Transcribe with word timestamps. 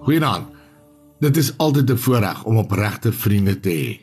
Goeienaand. 0.00 0.48
Dit 1.20 1.36
is 1.36 1.56
altyd 1.56 1.90
'n 1.90 1.96
voorreg 1.96 2.44
om 2.44 2.56
opregte 2.56 3.12
vriende 3.12 3.60
te 3.60 3.68
hê. 3.68 4.00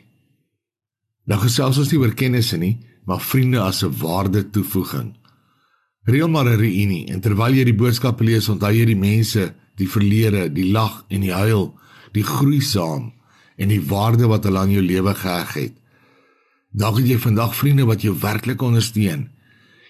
Nou 1.24 1.40
gesels 1.40 1.78
ons 1.78 1.90
nie 1.90 1.98
oor 1.98 2.14
kennisse 2.14 2.56
nie, 2.56 2.78
maar 3.04 3.20
vriende 3.20 3.60
as 3.60 3.82
'n 3.84 3.96
waarde 3.98 4.50
toevoeging. 4.50 5.16
Reël 6.02 6.28
maar 6.28 6.44
'n 6.44 6.58
reunie 6.58 7.06
en 7.06 7.20
terwyl 7.20 7.54
jy 7.54 7.64
die 7.64 7.74
boodskappe 7.74 8.24
lees, 8.24 8.48
onthou 8.48 8.72
jy 8.72 8.84
die 8.84 8.96
mense, 8.96 9.54
die 9.74 9.88
verlede, 9.88 10.52
die 10.52 10.70
lag 10.70 11.04
en 11.08 11.20
die 11.20 11.32
huil, 11.32 11.78
die 12.12 12.24
groei 12.24 12.60
saam 12.60 13.12
en 13.56 13.68
die 13.68 13.82
waarde 13.82 14.26
wat 14.26 14.44
hulle 14.44 14.58
aan 14.58 14.70
jou 14.70 14.82
lewe 14.82 15.14
geheg 15.14 15.54
het. 15.54 15.74
Dalk 16.72 16.96
het 16.96 17.06
jy 17.06 17.18
vandag 17.18 17.54
vriende 17.54 17.84
wat 17.84 18.02
jou 18.02 18.18
werklik 18.20 18.62
ondersteun. 18.62 19.30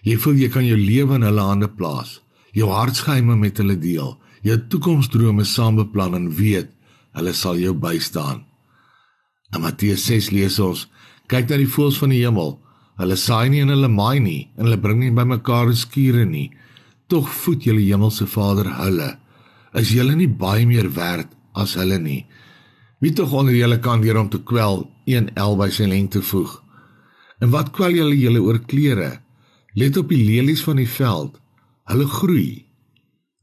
Jy 0.02 0.16
voel 0.16 0.34
jy 0.34 0.48
kan 0.48 0.66
jou 0.66 0.78
lewe 0.78 1.14
in 1.14 1.22
hulle 1.22 1.40
hande 1.40 1.68
plaas, 1.68 2.22
jou 2.52 2.70
hartsgeheime 2.70 3.36
met 3.36 3.56
hulle 3.56 3.78
deel 3.78 4.18
jou 4.42 4.58
toekomsdrome 4.70 5.44
saam 5.44 5.78
beplan 5.80 6.14
en 6.18 6.28
weet 6.34 6.70
hulle 7.18 7.34
sal 7.34 7.58
jou 7.58 7.74
bystaan. 7.74 8.44
In 9.54 9.62
Matteus 9.64 10.04
6 10.06 10.30
lees 10.36 10.58
ons: 10.60 10.86
Kyk 11.28 11.48
na 11.48 11.58
die 11.60 11.70
voëls 11.70 11.98
van 12.00 12.12
die 12.12 12.22
hemel. 12.22 12.58
Hulle 12.98 13.16
saai 13.16 13.48
nie 13.52 13.62
en 13.62 13.72
hulle 13.72 13.88
maai 13.88 14.18
nie 14.20 14.48
en 14.56 14.66
hulle 14.66 14.80
bring 14.82 15.00
nie 15.02 15.14
bymekaar 15.14 15.72
skure 15.76 16.24
nie. 16.26 16.50
Tog 17.08 17.28
voed 17.42 17.64
julle 17.64 17.84
hemelse 17.84 18.26
Vader 18.26 18.68
hulle. 18.80 19.14
Is 19.74 19.92
julle 19.94 20.16
nie 20.16 20.28
baie 20.28 20.66
meer 20.66 20.90
werd 20.96 21.30
as 21.54 21.76
hulle 21.78 21.98
nie? 22.02 22.26
Wie 23.00 23.12
tog 23.14 23.32
onder 23.32 23.54
julle 23.54 23.78
kan 23.80 24.02
deur 24.02 24.18
om 24.18 24.28
te 24.28 24.40
kwel 24.42 24.88
een 25.06 25.30
el 25.36 25.56
by 25.56 25.68
sy 25.70 25.86
lengte 25.86 26.22
voeg? 26.22 26.58
En 27.40 27.52
wat 27.54 27.70
kwel 27.76 27.94
julle 27.94 28.16
julle 28.18 28.42
oor 28.42 28.58
klere? 28.66 29.20
Let 29.78 29.96
op 29.96 30.10
die 30.10 30.24
lelies 30.24 30.64
van 30.66 30.80
die 30.82 30.90
veld. 30.90 31.38
Hulle 31.88 32.08
groei 32.10 32.67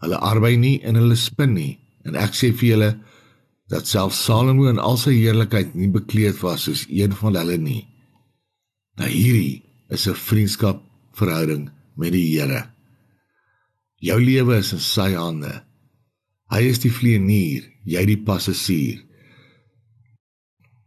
Hulle 0.05 0.21
arbei 0.21 0.53
nie 0.61 0.77
en 0.85 0.99
hulle 0.99 1.17
spin 1.17 1.55
nie. 1.57 1.79
En 2.05 2.13
ek 2.21 2.37
sê 2.37 2.51
vir 2.53 2.69
julle 2.69 2.89
dat 3.73 3.89
selfs 3.89 4.19
Salomo 4.27 4.67
in 4.69 4.77
al 4.77 4.99
sy 5.01 5.15
heerlikheid 5.17 5.73
nie 5.73 5.89
bekleed 5.89 6.37
was 6.45 6.67
soos 6.67 6.83
een 6.85 7.15
van 7.17 7.39
hulle 7.39 7.57
nie. 7.57 7.81
Nou 9.01 9.09
hierdie 9.09 9.63
is 9.89 10.07
'n 10.07 10.13
vriendskap 10.13 10.83
verhouding 11.17 11.71
met 11.97 12.11
die 12.13 12.37
Here. 12.37 12.69
Jou 13.97 14.19
lewe 14.21 14.57
is 14.57 14.73
in 14.73 14.79
sy 14.79 15.13
hande. 15.13 15.63
Hy 16.51 16.61
is 16.61 16.79
die 16.79 16.91
vlieënier, 16.91 17.63
jy 17.85 18.05
die 18.05 18.21
passasier. 18.21 19.01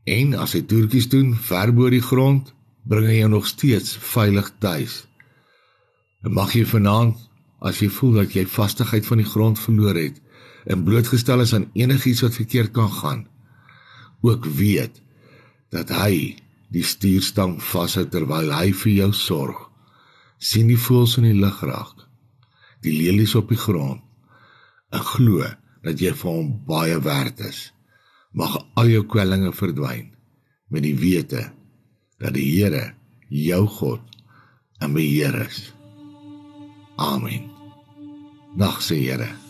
En 0.06 0.34
as 0.34 0.52
hy 0.52 0.62
toertjies 0.62 1.08
doen 1.08 1.34
ver 1.34 1.72
bo 1.74 1.90
die 1.90 2.04
grond, 2.04 2.54
bring 2.84 3.06
hy 3.06 3.18
jou 3.18 3.28
nog 3.28 3.46
steeds 3.46 3.96
veilig 3.96 4.52
tuis. 4.58 5.06
En 6.22 6.32
mag 6.32 6.54
jy 6.54 6.64
vanaand 6.64 7.27
as 7.58 7.80
jy 7.82 7.88
voel 7.90 8.20
dat 8.22 8.34
jy 8.36 8.44
vastigheid 8.46 9.06
van 9.06 9.22
die 9.22 9.28
grond 9.28 9.58
verloor 9.58 9.98
het 9.98 10.18
en 10.68 10.84
blootgestel 10.86 11.42
is 11.44 11.54
aan 11.56 11.70
enigiets 11.78 12.22
wat 12.26 12.38
verkeerd 12.38 12.74
kan 12.76 12.90
gaan 13.00 13.24
ook 14.26 14.46
weet 14.58 15.00
dat 15.74 15.90
hy 15.94 16.36
die 16.74 16.84
stuurstang 16.84 17.56
vashou 17.64 18.04
terwyl 18.12 18.52
hy 18.54 18.72
vir 18.82 18.92
jou 18.92 19.12
sorg 19.16 19.64
sien 20.50 20.68
die 20.70 20.80
voëls 20.80 21.16
in 21.20 21.30
die 21.30 21.38
lug 21.38 21.62
raak 21.66 22.04
die 22.84 22.94
lelies 22.94 23.34
op 23.38 23.50
die 23.50 23.60
grond 23.60 24.04
en 24.94 25.04
glo 25.14 25.48
dat 25.84 26.00
jy 26.02 26.12
vir 26.20 26.30
hom 26.30 26.52
baie 26.68 26.98
werd 27.04 27.40
is 27.48 27.68
mag 28.38 28.58
al 28.78 28.92
jou 28.92 29.02
kwellinge 29.10 29.50
verdwyn 29.56 30.12
met 30.70 30.84
die 30.84 30.94
wete 30.98 31.48
dat 32.20 32.34
die 32.36 32.46
Here 32.50 32.92
jou 33.32 33.64
God 33.78 34.04
en 34.84 34.94
beheer 34.94 35.34
is 35.46 35.68
Amen. 36.98 37.50
Nag 38.54 38.82
se 38.82 38.94
Here. 38.94 39.47